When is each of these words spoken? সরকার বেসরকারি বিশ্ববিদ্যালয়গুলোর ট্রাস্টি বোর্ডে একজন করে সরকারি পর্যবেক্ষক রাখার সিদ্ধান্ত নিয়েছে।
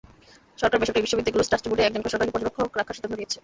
সরকার 0.61 0.79
বেসরকারি 0.79 1.05
বিশ্ববিদ্যালয়গুলোর 1.05 1.49
ট্রাস্টি 1.49 1.67
বোর্ডে 1.69 1.85
একজন 1.87 2.01
করে 2.01 2.13
সরকারি 2.13 2.33
পর্যবেক্ষক 2.33 2.71
রাখার 2.79 2.95
সিদ্ধান্ত 2.95 3.15
নিয়েছে। 3.17 3.39